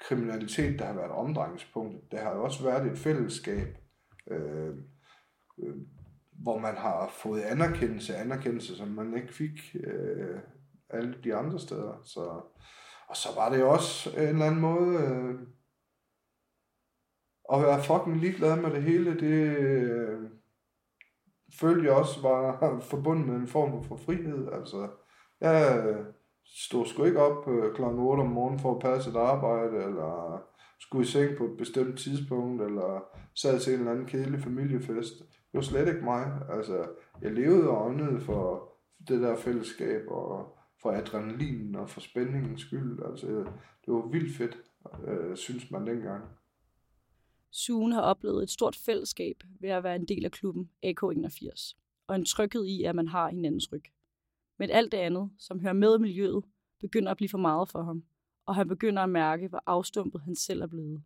kriminalitet, 0.00 0.78
der 0.78 0.84
har 0.84 0.94
været 0.94 1.10
omdrejningspunktet. 1.10 2.10
Det 2.10 2.18
har 2.18 2.34
jo 2.34 2.44
også 2.44 2.64
været 2.64 2.92
et 2.92 2.98
fællesskab, 2.98 3.78
øh, 4.30 4.74
øh, 5.58 5.76
hvor 6.42 6.58
man 6.58 6.76
har 6.76 7.08
fået 7.12 7.40
anerkendelse, 7.40 8.16
anerkendelse, 8.16 8.76
som 8.76 8.88
man 8.88 9.16
ikke 9.16 9.32
fik 9.34 9.76
øh, 9.84 10.38
alle 10.90 11.14
de 11.24 11.34
andre 11.34 11.58
steder. 11.58 12.00
Så, 12.04 12.20
og 13.08 13.16
så 13.16 13.28
var 13.36 13.50
det 13.50 13.62
også 13.62 14.10
en 14.10 14.28
eller 14.28 14.46
anden 14.46 14.60
måde 14.60 14.98
øh, 14.98 15.34
at 17.52 17.62
være 17.62 17.82
fucking 17.82 18.16
ligeglad 18.16 18.56
med 18.56 18.70
det 18.70 18.82
hele. 18.82 19.20
Det 19.20 19.56
øh, 19.58 20.30
følte 21.60 21.84
jeg 21.84 21.96
også 21.96 22.22
var 22.22 22.58
forbundet 22.90 23.26
med 23.26 23.36
en 23.36 23.46
form 23.46 23.84
for 23.84 23.96
frihed. 23.96 24.48
Altså, 24.52 24.88
jeg 25.40 25.86
øh, 25.86 26.06
stod 26.44 26.86
sgu 26.86 27.04
ikke 27.04 27.22
op 27.22 27.48
øh, 27.48 27.74
kl. 27.74 27.82
8 27.82 28.20
om 28.20 28.26
morgenen 28.26 28.60
for 28.60 28.74
at 28.74 28.80
passe 28.80 29.10
et 29.10 29.16
arbejde, 29.16 29.76
eller 29.76 30.42
skulle 30.80 31.04
i 31.04 31.06
seng 31.06 31.36
på 31.38 31.44
et 31.44 31.56
bestemt 31.58 31.98
tidspunkt, 31.98 32.62
eller 32.62 33.04
sad 33.34 33.60
til 33.60 33.72
en 33.72 33.78
eller 33.78 33.92
anden 33.92 34.06
kedelig 34.06 34.40
familiefest. 34.40 35.14
Det 35.52 35.58
var 35.58 35.60
slet 35.60 35.88
ikke 35.88 36.04
mig. 36.04 36.40
Altså, 36.50 36.88
jeg 37.22 37.32
levede 37.32 37.68
og 37.68 37.86
åndede 37.86 38.20
for 38.20 38.72
det 39.08 39.20
der 39.20 39.36
fællesskab, 39.36 40.02
og 40.08 40.58
for 40.82 40.90
adrenalinen 40.90 41.74
og 41.74 41.90
for 41.90 42.00
spændingens 42.00 42.60
skyld. 42.60 43.02
Altså, 43.10 43.26
det 43.86 43.94
var 43.94 44.08
vildt 44.08 44.36
fedt, 44.36 44.56
øh, 45.06 45.36
synes 45.36 45.70
man 45.70 45.86
dengang. 45.86 46.24
Suen 47.50 47.92
har 47.92 48.00
oplevet 48.00 48.42
et 48.42 48.50
stort 48.50 48.76
fællesskab 48.76 49.42
ved 49.60 49.70
at 49.70 49.84
være 49.84 49.96
en 49.96 50.08
del 50.08 50.24
af 50.24 50.30
klubben 50.30 50.70
AK81, 50.86 51.76
og 52.06 52.16
en 52.16 52.24
tryghed 52.24 52.64
i, 52.64 52.82
at 52.82 52.94
man 52.94 53.08
har 53.08 53.30
hinandens 53.30 53.72
ryg. 53.72 53.84
Men 54.58 54.70
alt 54.70 54.92
det 54.92 54.98
andet, 54.98 55.30
som 55.38 55.60
hører 55.60 55.72
med 55.72 55.98
miljøet, 55.98 56.44
begynder 56.80 57.10
at 57.10 57.16
blive 57.16 57.28
for 57.28 57.38
meget 57.38 57.68
for 57.68 57.82
ham, 57.82 58.04
og 58.46 58.54
han 58.54 58.68
begynder 58.68 59.02
at 59.02 59.10
mærke, 59.10 59.48
hvor 59.48 59.62
afstumpet 59.66 60.20
han 60.20 60.36
selv 60.36 60.62
er 60.62 60.66
blevet. 60.66 61.02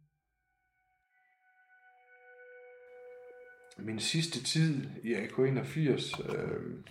Min 3.79 3.99
sidste 3.99 4.45
tid 4.45 4.87
i 5.03 5.15
AK81, 5.15 6.37
øh, 6.37 6.85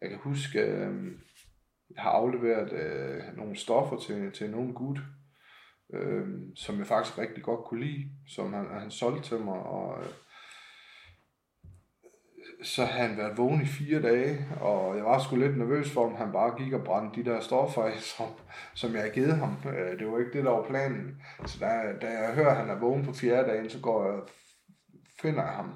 jeg 0.00 0.10
kan 0.10 0.18
huske, 0.18 0.60
øh, 0.60 1.12
jeg 1.94 2.02
har 2.02 2.10
afleveret 2.10 2.72
øh, 2.72 3.36
nogle 3.36 3.56
stoffer 3.56 3.96
til, 3.96 4.32
til 4.32 4.50
nogen 4.50 4.74
gut, 4.74 4.98
øh, 5.94 6.26
som 6.54 6.78
jeg 6.78 6.86
faktisk 6.86 7.18
rigtig 7.18 7.42
godt 7.42 7.64
kunne 7.64 7.84
lide, 7.84 8.10
som 8.28 8.52
han, 8.52 8.66
han 8.80 8.90
solgte 8.90 9.28
til 9.28 9.40
mig, 9.40 9.54
og 9.54 10.00
øh, 10.02 10.08
så 12.62 12.84
havde 12.84 13.08
han 13.08 13.18
været 13.18 13.38
vågen 13.38 13.62
i 13.62 13.66
fire 13.66 14.02
dage, 14.02 14.46
og 14.60 14.96
jeg 14.96 15.04
var 15.04 15.18
sgu 15.18 15.36
lidt 15.36 15.58
nervøs 15.58 15.90
for, 15.90 16.06
om 16.06 16.14
han 16.14 16.32
bare 16.32 16.64
gik 16.64 16.72
og 16.72 16.84
brændte 16.84 17.20
de 17.20 17.30
der 17.30 17.40
stoffer 17.40 17.82
af, 17.82 18.00
som, 18.16 18.26
som 18.74 18.92
jeg 18.92 19.00
havde 19.00 19.14
givet 19.14 19.36
ham. 19.36 19.56
Øh, 19.66 19.98
det 19.98 20.10
var 20.10 20.18
ikke 20.18 20.32
det, 20.32 20.44
der 20.44 20.50
var 20.50 20.68
planen. 20.68 21.22
Så 21.46 21.58
da, 21.60 21.66
da 22.00 22.06
jeg 22.06 22.34
hører, 22.34 22.50
at 22.50 22.56
han 22.56 22.70
er 22.70 22.80
vågen 22.80 23.04
på 23.04 23.12
fjerde 23.12 23.48
dagen, 23.48 23.70
så 23.70 23.80
går 23.80 24.06
jeg 24.06 24.20
finder 25.20 25.42
ham. 25.42 25.74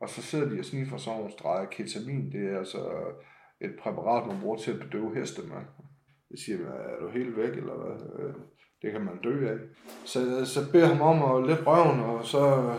Og 0.00 0.08
så 0.08 0.22
sidder 0.22 0.48
de 0.48 0.58
og 0.58 0.64
sniffer 0.64 0.96
sådan 0.96 1.18
nogle 1.18 1.32
streger 1.32 1.66
ketamin. 1.66 2.32
Det 2.32 2.52
er 2.52 2.58
altså 2.58 3.12
et 3.60 3.76
præparat, 3.82 4.26
man 4.26 4.40
bruger 4.40 4.56
til 4.56 4.72
at 4.72 4.80
bedøve 4.80 5.14
heste 5.14 5.42
med. 5.42 5.62
Jeg 6.30 6.38
siger, 6.38 6.68
er 6.68 7.00
du 7.00 7.08
helt 7.08 7.36
væk, 7.36 7.56
eller 7.56 7.74
hvad? 7.74 8.24
Øh, 8.26 8.34
det 8.82 8.92
kan 8.92 9.00
man 9.00 9.22
dø 9.22 9.48
af. 9.52 9.58
Så, 10.04 10.46
så 10.46 10.72
beder 10.72 10.86
ham 10.86 11.00
om 11.00 11.36
at 11.36 11.48
lette 11.48 11.64
røven, 11.64 12.00
og 12.00 12.24
så 12.24 12.74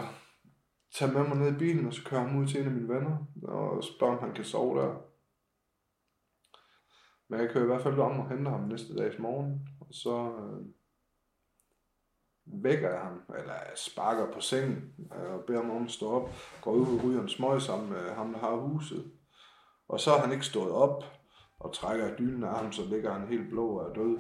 tage 0.96 1.12
med 1.12 1.28
mig 1.28 1.38
ned 1.38 1.56
i 1.56 1.60
bilen, 1.60 1.88
og 1.88 1.94
så 1.94 2.02
kører 2.06 2.22
ham 2.22 2.38
ud 2.40 2.48
til 2.48 2.62
en 2.62 2.68
af 2.68 2.74
mine 2.74 2.94
venner, 2.94 3.18
og 3.44 3.84
spørger, 3.84 4.14
om 4.18 4.24
han 4.24 4.36
kan 4.36 4.44
sove 4.44 4.82
der. 4.82 4.96
Men 7.30 7.40
jeg 7.40 7.50
kører 7.50 7.64
i 7.64 7.68
hvert 7.68 7.82
fald 7.82 8.00
om 8.00 8.20
og 8.20 8.30
henter 8.30 8.52
ham 8.52 8.68
næste 8.68 8.96
dags 8.96 9.20
morgen, 9.20 9.68
og 9.80 9.88
så 9.92 10.16
øh, 10.16 10.66
vækker 12.46 12.90
jeg 12.90 13.00
ham, 13.00 13.22
eller 13.38 13.54
sparker 13.76 14.32
på 14.32 14.42
sengen, 14.42 14.94
øh, 15.16 15.34
og 15.34 15.44
beder 15.48 15.62
ham 15.62 15.72
om 15.72 15.84
at 15.84 15.92
stå 15.92 16.12
op, 16.12 16.30
går 16.62 16.72
ud 16.72 16.98
og 16.98 17.04
ryger 17.04 17.22
en 17.22 17.30
smøg 17.30 17.62
sammen 17.62 17.90
med 17.90 18.10
ham, 18.10 18.34
der 18.34 18.40
har 18.40 18.56
huset. 18.56 19.12
Og 19.88 20.00
så 20.00 20.12
har 20.12 20.20
han 20.20 20.32
ikke 20.32 20.46
stået 20.46 20.72
op, 20.72 21.04
og 21.60 21.74
trækker 21.74 22.16
dynen 22.16 22.44
af 22.44 22.56
ham, 22.58 22.72
så 22.72 22.86
ligger 22.86 23.14
han 23.14 23.28
helt 23.28 23.50
blå 23.50 23.80
og 23.80 23.90
er 23.90 23.94
død. 23.94 24.20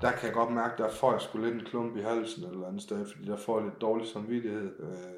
der 0.00 0.12
kan 0.12 0.26
jeg 0.26 0.34
godt 0.34 0.52
mærke, 0.52 0.82
der 0.82 0.88
får 0.88 1.12
jeg 1.12 1.20
sgu 1.20 1.38
lidt 1.38 1.54
en 1.54 1.64
klump 1.64 1.96
i 1.96 2.02
halsen 2.02 2.44
eller 2.44 2.66
andet 2.66 2.82
sted, 2.82 3.06
fordi 3.06 3.28
der 3.28 3.36
får 3.36 3.58
jeg 3.58 3.68
lidt 3.68 3.80
dårlig 3.80 4.06
samvittighed. 4.06 4.80
Øh, 4.80 5.14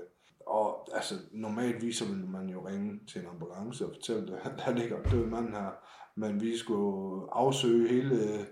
og 0.47 0.89
altså, 0.95 1.15
normalt 1.33 1.83
viser 1.83 2.05
man 2.27 2.49
jo 2.49 2.67
ringe 2.67 3.01
til 3.09 3.21
en 3.21 3.29
ambulance 3.29 3.87
og 3.87 3.93
fortælle, 3.95 4.41
at 4.45 4.53
der 4.67 4.75
ligger 4.75 4.97
en 4.97 5.11
død 5.11 5.27
mand 5.27 5.55
her. 5.55 5.71
Men 6.17 6.41
vi 6.41 6.59
skulle 6.59 7.27
afsøge 7.33 7.89
hele 7.89 8.47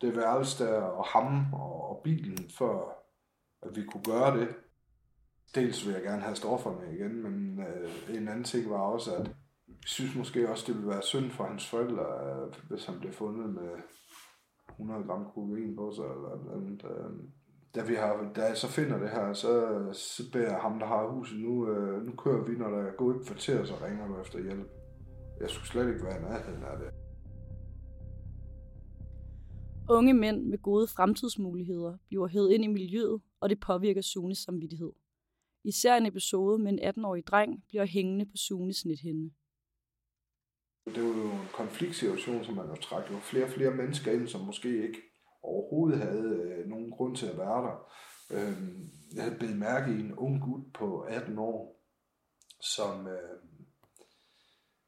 det 0.00 0.16
værelse 0.16 0.64
der, 0.64 0.80
og 0.80 1.04
ham 1.04 1.52
og, 1.52 1.90
og 1.90 2.00
bilen, 2.04 2.38
for 2.58 2.96
at 3.62 3.76
vi 3.76 3.82
kunne 3.84 4.04
gøre 4.04 4.38
det. 4.38 4.48
Dels 5.54 5.86
vil 5.86 5.94
jeg 5.94 6.02
gerne 6.02 6.22
have 6.22 6.36
stofferne 6.36 6.94
igen, 6.94 7.22
men 7.22 7.60
øh, 7.60 8.16
en 8.16 8.28
anden 8.28 8.44
ting 8.44 8.70
var 8.70 8.78
også, 8.78 9.14
at 9.14 9.26
jeg 9.68 9.76
synes 9.86 10.16
måske 10.16 10.50
også, 10.50 10.64
det 10.66 10.74
ville 10.74 10.90
være 10.90 11.02
synd 11.02 11.30
for 11.30 11.44
hans 11.44 11.70
forældre, 11.70 12.04
øh, 12.04 12.54
hvis 12.68 12.86
han 12.86 13.00
blev 13.00 13.12
fundet 13.12 13.54
med 13.54 13.70
100 14.70 15.04
gram 15.04 15.24
kokain 15.34 15.76
på 15.76 15.92
sig, 15.92 16.04
eller 16.04 16.56
andet. 16.56 16.84
Øh, 16.84 17.10
da, 17.74 17.82
vi 17.82 17.94
har, 17.94 18.32
da 18.36 18.42
jeg 18.44 18.56
så 18.56 18.68
finder 18.68 18.98
det 18.98 19.10
her, 19.10 19.32
så, 19.32 19.52
så 19.92 20.22
beder 20.32 20.50
jeg 20.50 20.60
ham, 20.60 20.78
der 20.78 20.86
har 20.86 21.06
huset, 21.06 21.40
nu, 21.40 21.68
øh, 21.68 22.02
nu 22.06 22.12
kører 22.16 22.44
vi, 22.44 22.56
når 22.56 22.68
der 22.68 22.78
er 22.78 22.96
gået 22.96 23.16
et 23.16 23.26
kvarter, 23.26 23.64
så 23.64 23.74
ringer 23.84 24.06
du 24.06 24.20
efter 24.20 24.42
hjælp. 24.42 24.70
Jeg 25.40 25.50
skulle 25.50 25.66
slet 25.66 25.88
ikke 25.88 26.04
være 26.04 26.18
i 26.18 26.22
nærheden 26.22 26.62
af 26.62 26.78
det. 26.78 27.03
Unge 29.88 30.14
mænd 30.14 30.42
med 30.42 30.58
gode 30.58 30.86
fremtidsmuligheder 30.86 31.96
bliver 32.06 32.26
hævet 32.26 32.52
ind 32.52 32.64
i 32.64 32.66
miljøet, 32.66 33.20
og 33.40 33.48
det 33.50 33.60
påvirker 33.60 34.02
Sunes 34.02 34.38
samvittighed. 34.38 34.92
Især 35.64 35.96
en 35.96 36.06
episode 36.06 36.58
med 36.58 36.72
en 36.72 36.78
18-årig 36.78 37.26
dreng 37.26 37.64
bliver 37.68 37.84
hængende 37.84 38.26
på 38.26 38.36
Sunes 38.36 38.84
nethinde. 38.86 39.34
Det 40.86 41.02
var 41.02 41.08
jo 41.08 41.30
en 41.30 41.48
konfliktsituation, 41.52 42.44
som 42.44 42.54
man 42.54 42.66
jo 42.66 42.74
trak 42.74 43.10
jo 43.10 43.18
flere 43.18 43.44
og 43.44 43.50
flere 43.50 43.74
mennesker 43.74 44.12
ind, 44.12 44.28
som 44.28 44.40
måske 44.40 44.82
ikke 44.82 44.98
overhovedet 45.42 45.98
havde 45.98 46.42
øh, 46.44 46.66
nogen 46.66 46.90
grund 46.90 47.16
til 47.16 47.26
at 47.26 47.38
være 47.38 47.62
der. 47.66 47.76
Øh, 48.30 48.58
jeg 49.14 49.22
havde 49.24 49.38
blevet 49.38 49.56
mærke 49.56 49.92
i 49.92 50.00
en 50.00 50.14
ung 50.14 50.40
gut 50.42 50.72
på 50.74 51.00
18 51.00 51.38
år, 51.38 51.84
som, 52.60 53.06
øh, 53.06 53.38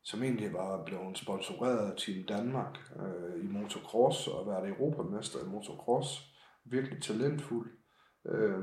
som 0.07 0.23
egentlig 0.23 0.53
var 0.53 0.85
blevet 0.85 1.19
sponsoreret 1.19 1.91
af 1.91 1.97
Team 1.97 2.25
Danmark 2.27 2.79
øh, 2.97 3.45
i 3.45 3.47
motocross 3.47 4.29
og 4.29 4.47
været 4.47 4.69
europamester 4.69 5.39
i 5.39 5.49
motocross. 5.49 6.35
Virkelig 6.65 7.03
talentfuld. 7.03 7.71
Øh, 8.27 8.63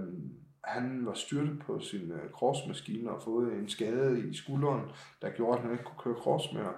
han 0.64 1.06
var 1.06 1.14
styrtet 1.14 1.60
på 1.66 1.80
sin 1.80 2.12
øh, 2.12 2.32
crossmaskine 2.32 3.12
og 3.12 3.24
fået 3.24 3.54
en 3.54 3.70
skade 3.70 4.30
i 4.30 4.34
skulderen, 4.34 4.82
der 5.22 5.30
gjorde, 5.30 5.58
at 5.58 5.64
han 5.64 5.72
ikke 5.72 5.84
kunne 5.84 6.14
køre 6.14 6.24
cross 6.24 6.54
mere 6.54 6.74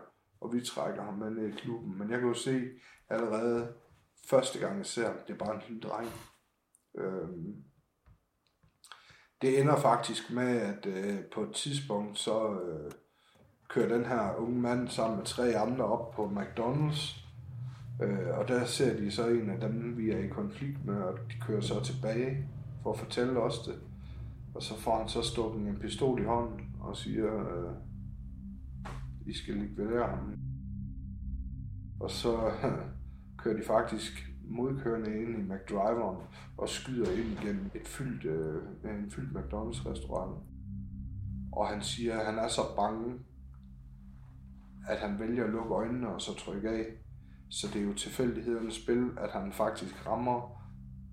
og 0.46 0.54
vi 0.54 0.62
trækker 0.62 1.04
ham 1.04 1.14
med 1.14 1.30
ned 1.30 1.48
i 1.48 1.52
klubben. 1.52 1.98
Men 1.98 2.12
jeg 2.12 2.20
kan 2.20 2.28
jo 2.28 2.34
se 2.34 2.62
allerede 3.10 3.74
første 4.26 4.60
gang 4.60 4.78
jeg 4.78 4.86
ser 4.86 5.08
ham, 5.08 5.18
det 5.28 5.34
er 5.34 5.38
bare 5.38 5.56
en 5.56 5.62
lille 5.68 5.82
dreng. 5.82 6.10
Øh, 6.96 7.30
det 9.42 9.60
ender 9.60 9.76
faktisk 9.76 10.32
med, 10.32 10.58
at 10.62 10.86
øh, 10.86 11.26
på 11.34 11.44
et 11.44 11.54
tidspunkt, 11.54 12.20
så 12.20 12.60
øh, 12.60 12.92
kører 13.76 13.98
den 13.98 14.06
her 14.06 14.36
unge 14.38 14.62
mand 14.62 14.88
sammen 14.88 15.18
med 15.18 15.26
tre 15.26 15.56
andre 15.58 15.86
op 15.86 16.12
på 16.12 16.26
McDonald's. 16.26 17.26
Øh, 18.04 18.38
og 18.40 18.48
der 18.48 18.66
ser 18.66 18.98
de 18.98 19.12
så 19.12 19.28
en 19.28 19.50
af 19.50 19.60
dem, 19.60 19.98
vi 19.98 20.10
er 20.12 20.18
i 20.18 20.28
konflikt 20.28 20.86
med, 20.86 20.96
og 20.96 21.18
de 21.18 21.40
kører 21.48 21.62
så 21.62 21.84
tilbage 21.84 22.48
for 22.84 22.94
at 22.94 23.00
fortælle 23.00 23.40
os 23.40 23.60
det. 23.60 23.76
Og 24.54 24.64
så 24.64 24.80
får 24.80 24.98
han 24.98 25.08
så 25.08 25.22
stukket 25.22 25.68
en 25.68 25.80
pistol 25.80 26.22
i 26.22 26.26
hånden 26.26 26.76
og 26.80 26.98
siger, 26.98 27.34
øh, 27.36 27.72
i 29.26 29.34
skal 29.34 29.56
likvidere 29.56 30.08
ham. 30.08 30.34
Og 32.00 32.12
så 32.12 32.52
kører 33.38 33.58
de 33.58 33.64
faktisk 33.64 34.32
modkørende 34.48 35.22
ind 35.22 35.30
i 35.40 35.42
McDriveren 35.42 36.18
og 36.58 36.70
skyder 36.70 37.12
ind 37.12 37.40
igennem 37.42 37.72
et 37.76 37.88
fyldt, 37.88 38.26
øh, 38.26 38.64
en 38.84 39.12
fyldt 39.12 39.38
McDonald's 39.38 39.90
restaurant. 39.90 40.36
Og 41.52 41.68
han 41.68 41.82
siger, 41.82 42.20
at 42.20 42.26
han 42.26 42.38
er 42.38 42.48
så 42.48 42.62
bange, 42.76 43.14
at 44.88 45.00
han 45.00 45.20
vælger 45.20 45.44
at 45.44 45.50
lukke 45.50 45.74
øjnene 45.74 46.10
og 46.10 46.22
så 46.22 46.36
trykke 46.36 46.70
af. 46.70 46.86
Så 47.50 47.68
det 47.74 47.82
er 47.82 47.86
jo 47.86 47.94
tilfældighedernes 47.94 48.74
spil, 48.74 49.10
at 49.18 49.32
han 49.32 49.54
faktisk 49.54 50.08
rammer 50.08 50.66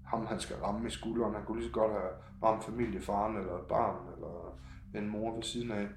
ham, 0.07 0.27
han 0.27 0.41
skal 0.41 0.57
ramme 0.57 0.87
i 0.87 0.91
skulderen. 0.91 1.35
Han 1.35 1.45
kunne 1.45 1.59
lige 1.61 1.69
så 1.69 1.75
godt 1.75 1.93
have 1.93 2.13
ramt 2.43 2.65
familiefaren 2.65 3.37
eller 3.37 3.59
et 3.59 3.67
barn 3.69 4.15
eller 4.15 4.59
en 4.95 5.09
mor 5.09 5.35
ved 5.35 5.43
siden 5.43 5.71
af. 5.71 5.89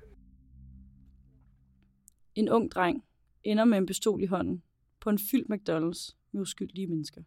En 2.36 2.50
ung 2.50 2.72
dreng 2.72 3.04
ender 3.44 3.66
med 3.66 3.78
en 3.78 3.86
pistol 3.86 4.24
i 4.24 4.26
hånden 4.26 4.64
på 5.00 5.10
en 5.10 5.20
fyldt 5.32 5.52
McDonald's 5.52 6.16
med 6.32 6.42
uskyldige 6.42 6.88
mennesker. 6.88 7.22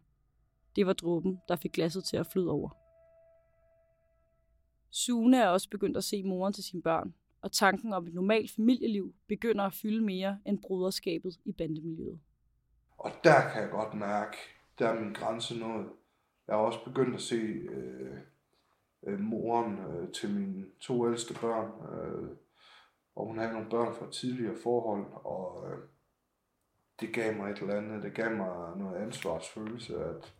Det 0.75 0.87
var 0.87 0.93
dråben, 0.93 1.39
der 1.47 1.55
fik 1.55 1.71
glasset 1.71 2.03
til 2.03 2.17
at 2.17 2.27
flyde 2.27 2.49
over. 2.49 2.69
Sune 4.91 5.37
er 5.37 5.47
også 5.47 5.69
begyndt 5.69 5.97
at 5.97 6.03
se 6.03 6.23
moren 6.23 6.53
til 6.53 6.63
sine 6.63 6.81
børn, 6.81 7.13
og 7.41 7.51
tanken 7.51 7.93
om 7.93 8.07
et 8.07 8.13
normalt 8.13 8.51
familieliv 8.55 9.13
begynder 9.27 9.63
at 9.63 9.73
fylde 9.73 10.05
mere 10.05 10.39
end 10.45 10.61
broderskabet 10.61 11.39
i 11.45 11.51
bandemiljøet. 11.51 12.19
Og 12.97 13.11
der 13.23 13.49
kan 13.53 13.61
jeg 13.61 13.69
godt 13.71 13.93
mærke, 13.93 14.37
der 14.79 14.87
er 14.87 14.99
min 15.01 15.13
grænse 15.13 15.59
nået. 15.59 15.89
Jeg 16.47 16.55
har 16.55 16.63
også 16.63 16.83
begyndt 16.85 17.15
at 17.15 17.21
se 17.21 17.35
øh, 17.35 18.17
øh, 19.07 19.19
moren 19.19 19.79
øh, 19.79 20.11
til 20.11 20.29
mine 20.29 20.65
to 20.79 21.07
ældste 21.07 21.33
børn 21.33 21.71
øh, 21.93 22.37
og 23.19 23.25
hun 23.25 23.37
havde 23.37 23.53
nogle 23.53 23.69
børn 23.69 23.95
fra 23.95 24.11
tidligere 24.11 24.55
forhold, 24.63 25.05
og 25.13 25.69
øh, 25.69 25.77
det 26.99 27.13
gav 27.13 27.35
mig 27.35 27.51
et 27.51 27.57
eller 27.57 27.77
andet, 27.77 28.03
det 28.03 28.13
gav 28.13 28.31
mig 28.31 28.77
noget 28.77 28.95
ansvarsfølelse, 28.95 30.03
at 30.03 30.33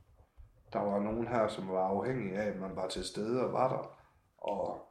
der 0.74 0.79
var 0.79 1.00
nogen 1.00 1.27
her, 1.27 1.48
som 1.48 1.70
var 1.70 1.88
afhængige 1.88 2.38
af, 2.38 2.48
at 2.48 2.60
man 2.60 2.75
var 2.75 2.88
til 2.88 3.03
stede 3.03 3.46
og 3.46 3.53
var 3.53 3.70
der, 3.70 3.98
og, 4.38 4.88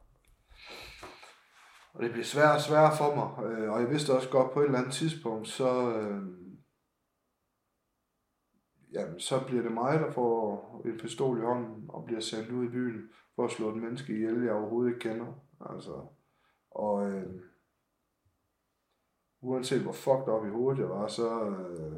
og 1.93 2.03
det 2.03 2.11
blev 2.11 2.23
sværere 2.23 2.55
og 2.55 2.61
sværere 2.61 2.97
for 2.97 3.15
mig, 3.15 3.45
øh, 3.45 3.71
og 3.71 3.81
jeg 3.81 3.89
vidste 3.89 4.13
også 4.13 4.29
godt 4.29 4.51
på 4.51 4.59
et 4.59 4.65
eller 4.65 4.79
andet 4.79 4.93
tidspunkt, 4.93 5.47
så, 5.47 5.91
øh, 5.91 6.23
jamen, 8.93 9.19
så 9.19 9.43
bliver 9.47 9.61
det 9.61 9.71
mig, 9.71 9.99
der 9.99 10.11
får 10.11 10.81
en 10.85 10.97
pistol 10.97 11.37
i 11.37 11.41
hånden 11.41 11.85
og 11.89 12.05
bliver 12.05 12.21
sendt 12.21 12.49
ud 12.51 12.65
i 12.65 12.69
byen 12.69 13.09
for 13.35 13.45
at 13.45 13.51
slå 13.51 13.69
et 13.69 13.81
menneske 13.81 14.13
ihjel, 14.13 14.43
jeg 14.43 14.53
overhovedet 14.53 14.89
ikke 14.89 15.09
kender. 15.09 15.33
Altså, 15.69 16.05
og 16.71 17.09
øh, 17.09 17.41
uanset 19.41 19.81
hvor 19.81 19.91
fucked 19.91 20.27
op 20.27 20.45
i 20.45 20.49
hovedet 20.49 20.79
jeg 20.79 20.89
var, 20.89 21.07
så 21.07 21.45
øh, 21.45 21.93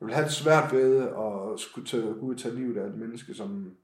jeg 0.00 0.06
ville 0.06 0.14
have 0.14 0.24
det 0.24 0.32
svært 0.32 0.72
ved 0.72 1.08
at 1.08 1.60
skulle 1.60 1.86
tage, 1.86 2.14
gå 2.14 2.20
ud 2.20 2.34
og 2.34 2.40
tage 2.40 2.54
livet 2.54 2.76
af 2.76 2.86
et 2.86 2.98
menneske, 2.98 3.34
som 3.34 3.76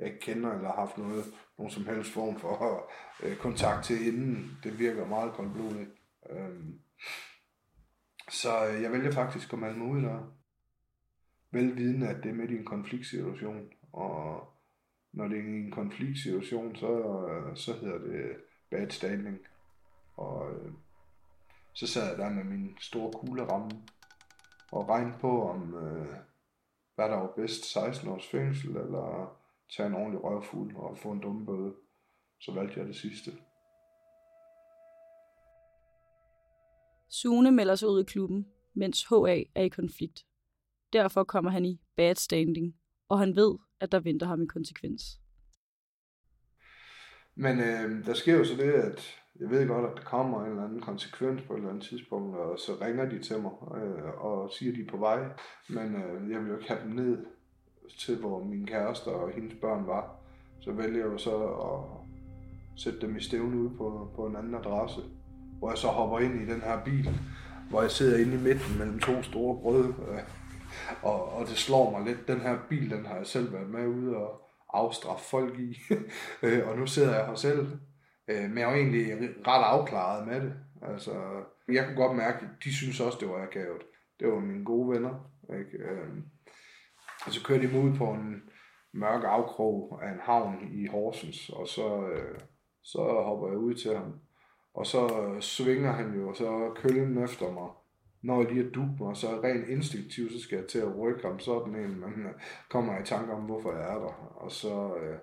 jeg 0.00 0.08
ikke 0.08 0.20
kender 0.20 0.52
eller 0.52 0.68
har 0.68 0.76
haft 0.76 0.98
noget, 0.98 1.24
nogen 1.58 1.70
som 1.70 1.86
helst 1.86 2.12
form 2.12 2.38
for 2.38 2.90
øh, 3.22 3.36
kontakt 3.36 3.84
til 3.84 4.06
inden. 4.06 4.58
Det 4.64 4.78
virker 4.78 5.06
meget 5.06 5.32
koldblodigt. 5.32 5.90
Øhm, 6.30 6.80
så 8.30 8.66
øh, 8.66 8.82
jeg 8.82 8.92
vælger 8.92 9.10
faktisk 9.10 9.52
at 9.52 9.58
melde 9.58 9.78
mig 9.78 9.88
ud 9.88 10.02
der. 10.02 10.34
Velvidende, 11.50 12.08
at 12.08 12.22
det 12.22 12.30
er 12.30 12.34
midt 12.34 12.50
i 12.50 12.56
en 12.56 12.64
konfliktsituation, 12.64 13.68
og 13.92 14.48
når 15.12 15.28
det 15.28 15.38
er 15.38 15.42
en 15.42 15.70
konfliktsituation, 15.70 16.76
så, 16.76 17.26
øh, 17.28 17.56
så 17.56 17.72
hedder 17.72 17.98
det 17.98 18.36
bad 18.70 18.90
standing. 18.90 19.38
Og 20.16 20.52
øh, 20.52 20.72
så 21.72 21.86
sad 21.86 22.08
jeg 22.08 22.18
der 22.18 22.30
med 22.30 22.44
min 22.44 22.76
store 22.80 23.12
kugleramme 23.12 23.70
og 24.72 24.88
regnede 24.88 25.18
på, 25.20 25.48
om 25.48 25.74
øh, 25.74 26.16
hvad 26.94 27.08
der 27.08 27.16
var 27.16 27.32
bedst, 27.36 27.72
16 27.72 28.08
års 28.08 28.26
fængsel, 28.26 28.76
eller 28.76 29.39
tage 29.76 29.86
en 29.86 29.94
ordentlig 29.94 30.24
røvfuld 30.24 30.76
og 30.76 30.98
få 30.98 31.10
en 31.10 31.20
dumme 31.20 31.46
bøde. 31.46 31.74
Så 32.40 32.52
valgte 32.52 32.78
jeg 32.78 32.86
det 32.86 32.96
sidste. 32.96 33.30
Sune 37.08 37.50
melder 37.50 37.74
sig 37.74 37.88
ud 37.88 38.02
i 38.02 38.04
klubben, 38.04 38.46
mens 38.74 39.04
HA 39.04 39.42
er 39.54 39.62
i 39.62 39.68
konflikt. 39.68 40.26
Derfor 40.92 41.24
kommer 41.24 41.50
han 41.50 41.64
i 41.64 41.80
bad 41.96 42.14
standing, 42.14 42.76
og 43.08 43.18
han 43.18 43.36
ved, 43.36 43.58
at 43.80 43.92
der 43.92 44.00
venter 44.00 44.26
ham 44.26 44.40
en 44.40 44.48
konsekvens. 44.48 45.02
Men 47.34 47.58
øh, 47.58 48.06
der 48.06 48.14
sker 48.14 48.38
jo 48.38 48.44
så 48.44 48.54
det, 48.56 48.72
at 48.72 49.20
jeg 49.40 49.50
ved 49.50 49.68
godt, 49.68 49.90
at 49.90 49.96
der 49.96 50.02
kommer 50.02 50.44
en 50.44 50.50
eller 50.50 50.64
anden 50.64 50.80
konsekvens 50.80 51.42
på 51.42 51.52
et 51.52 51.56
eller 51.56 51.70
andet 51.70 51.84
tidspunkt, 51.84 52.36
og 52.36 52.58
så 52.58 52.72
ringer 52.80 53.08
de 53.08 53.22
til 53.22 53.42
mig 53.42 53.52
øh, 53.76 54.24
og 54.24 54.52
siger, 54.52 54.72
at 54.72 54.78
de 54.78 54.82
er 54.82 54.90
på 54.90 54.96
vej. 54.96 55.28
Men 55.68 55.94
øh, 55.94 56.30
jeg 56.30 56.40
vil 56.40 56.48
jo 56.48 56.56
ikke 56.56 56.68
have 56.68 56.82
dem 56.82 56.90
ned 56.90 57.26
til, 57.98 58.16
hvor 58.16 58.44
min 58.44 58.66
kæreste 58.66 59.08
og 59.08 59.30
hendes 59.30 59.54
børn 59.60 59.86
var. 59.86 60.16
så 60.60 60.72
vælger 60.72 60.98
jeg 60.98 61.12
jo 61.12 61.18
så 61.18 61.36
at 61.46 62.00
sætte 62.76 63.00
dem 63.00 63.16
i 63.16 63.20
stævne 63.20 63.56
ude 63.56 63.70
på, 63.76 64.10
på 64.16 64.26
en 64.26 64.36
anden 64.36 64.54
adresse, 64.54 65.00
hvor 65.58 65.70
jeg 65.70 65.78
så 65.78 65.88
hopper 65.88 66.18
ind 66.18 66.42
i 66.42 66.52
den 66.52 66.60
her 66.60 66.84
bil, 66.84 67.10
hvor 67.70 67.82
jeg 67.82 67.90
sidder 67.90 68.18
inde 68.18 68.34
i 68.34 68.42
midten 68.42 68.78
mellem 68.78 68.98
to 68.98 69.22
store 69.22 69.60
brød, 69.62 69.84
øh, 69.86 70.18
og, 71.02 71.32
og 71.32 71.46
det 71.46 71.56
slår 71.56 71.90
mig 71.90 72.06
lidt. 72.06 72.28
Den 72.28 72.40
her 72.40 72.58
bil, 72.68 72.90
den 72.90 73.06
har 73.06 73.16
jeg 73.16 73.26
selv 73.26 73.52
været 73.52 73.70
med 73.70 73.86
ude 73.86 74.16
og 74.16 74.42
afstraffe 74.72 75.24
folk 75.30 75.58
i, 75.58 75.78
øh, 76.42 76.68
og 76.68 76.78
nu 76.78 76.86
sidder 76.86 77.16
jeg 77.16 77.26
her 77.26 77.34
selv. 77.34 77.68
Øh, 78.28 78.48
men 78.48 78.58
jeg 78.58 78.66
var 78.66 78.74
egentlig 78.74 79.12
ret 79.46 79.64
afklaret 79.64 80.26
med 80.26 80.40
det. 80.40 80.54
Altså, 80.82 81.12
jeg 81.68 81.84
kunne 81.84 82.06
godt 82.06 82.16
mærke, 82.16 82.36
at 82.36 82.64
de 82.64 82.74
synes 82.74 83.00
også, 83.00 83.18
det 83.20 83.28
var 83.28 83.42
akavet. 83.42 83.82
Det 84.20 84.28
var 84.28 84.40
mine 84.40 84.64
gode 84.64 84.90
venner. 84.90 85.30
Ikke? 85.58 85.78
Øh, 85.78 86.08
og 87.26 87.32
så 87.32 87.44
kørte 87.44 87.68
de 87.68 87.78
ud 87.78 87.96
på 87.96 88.04
en 88.04 88.42
mørk 88.92 89.24
afkrog 89.24 90.00
af 90.02 90.12
en 90.12 90.20
havn 90.22 90.72
i 90.72 90.86
Horsens, 90.86 91.48
og 91.48 91.68
så, 91.68 92.08
øh, 92.08 92.38
så 92.82 92.98
hopper 92.98 93.48
jeg 93.48 93.58
ud 93.58 93.74
til 93.74 93.96
ham. 93.96 94.14
Og 94.74 94.86
så 94.86 95.20
øh, 95.22 95.40
svinger 95.42 95.92
han 95.92 96.14
jo 96.14 96.28
og 96.28 96.36
så 96.36 96.72
køllen 96.76 97.24
efter 97.24 97.52
mig. 97.52 97.68
Når 98.22 98.42
jeg 98.42 98.52
lige 98.52 98.66
er 98.66 98.70
duk 98.70 99.00
mig, 99.00 99.16
så 99.16 99.40
rent 99.44 99.68
instinktivt, 99.68 100.32
så 100.32 100.40
skal 100.40 100.58
jeg 100.58 100.66
til 100.66 100.78
at 100.78 100.98
rykke 100.98 101.26
ham 101.26 101.38
sådan 101.38 101.74
en, 101.74 102.00
men 102.00 102.26
øh, 102.26 102.32
kommer 102.70 103.00
i 103.00 103.04
tanke 103.04 103.32
om, 103.32 103.42
hvorfor 103.42 103.72
jeg 103.72 103.94
er 103.94 103.98
der. 103.98 104.36
Og 104.36 104.52
så 104.52 104.96
øh, 104.96 105.18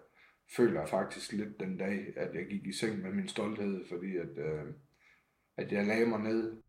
føler 0.58 0.80
jeg 0.80 0.90
faktisk 0.90 1.32
lidt 1.32 1.60
den 1.60 1.78
dag, 1.78 2.14
at 2.16 2.36
jeg 2.36 2.46
gik 2.50 2.66
i 2.68 2.74
seng 2.74 3.02
med 3.02 3.12
min 3.12 3.28
stolthed, 3.28 3.86
fordi 3.90 4.18
at, 4.18 4.38
øh, 4.38 4.74
at 5.58 5.72
jeg 5.72 5.86
lagde 5.86 6.06
mig 6.06 6.20
ned. 6.20 6.62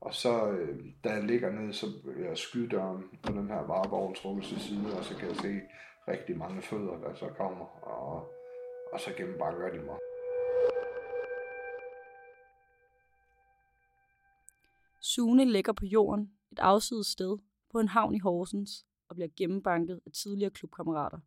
Og 0.00 0.14
så, 0.14 0.50
øh, 0.50 0.84
da 1.04 1.08
jeg 1.08 1.24
ligger 1.24 1.50
ned, 1.50 1.72
så 1.72 1.86
jeg 2.18 2.38
skydedøren 2.38 3.04
på 3.22 3.32
den 3.32 3.48
her 3.48 3.62
varevogn 3.66 4.14
trukket 4.14 4.44
til 4.44 4.60
side, 4.60 4.98
og 4.98 5.04
så 5.04 5.16
kan 5.16 5.28
jeg 5.28 5.36
se 5.36 5.60
rigtig 6.08 6.38
mange 6.38 6.62
fødder, 6.62 6.96
der 6.98 7.14
så 7.14 7.28
kommer, 7.36 7.64
og, 7.64 8.32
og 8.92 9.00
så 9.00 9.10
gennembanker 9.16 9.70
de 9.70 9.78
mig. 9.78 9.98
Sune 15.02 15.44
ligger 15.44 15.72
på 15.72 15.84
jorden 15.84 16.32
et 16.52 16.58
afsides 16.58 17.06
sted 17.06 17.38
på 17.70 17.78
en 17.80 17.88
havn 17.88 18.14
i 18.14 18.18
Horsens 18.18 18.86
og 19.08 19.16
bliver 19.16 19.28
gennembanket 19.36 20.00
af 20.06 20.12
tidligere 20.12 20.50
klubkammerater. 20.50 21.18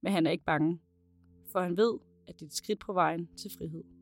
Men 0.00 0.12
han 0.12 0.26
er 0.26 0.30
ikke 0.30 0.44
bange, 0.44 0.80
for 1.52 1.60
han 1.60 1.76
ved, 1.76 1.98
at 2.28 2.34
det 2.34 2.42
er 2.42 2.46
et 2.46 2.54
skridt 2.54 2.80
på 2.80 2.92
vejen 2.92 3.28
til 3.36 3.50
frihed. 3.58 4.01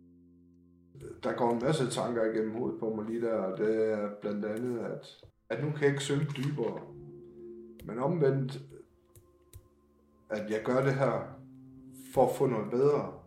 Der 1.23 1.33
går 1.33 1.51
en 1.51 1.63
masse 1.63 1.91
tanker 1.91 2.25
igennem 2.25 2.55
hovedet 2.55 2.81
på 2.81 2.95
mig 2.95 3.05
lige 3.05 3.21
der, 3.21 3.35
og 3.35 3.59
det 3.59 3.93
er 3.93 4.11
blandt 4.21 4.45
andet, 4.45 4.79
at, 4.79 5.25
at 5.49 5.65
nu 5.65 5.71
kan 5.71 5.81
jeg 5.81 5.91
ikke 5.91 6.03
synke 6.03 6.33
dybere. 6.37 6.81
Men 7.85 7.99
omvendt, 7.99 8.61
at 10.31 10.51
jeg 10.51 10.63
gør 10.65 10.85
det 10.85 10.95
her 10.95 11.37
for 12.15 12.27
at 12.27 12.37
få 12.37 12.47
noget 12.47 12.71
bedre. 12.71 13.20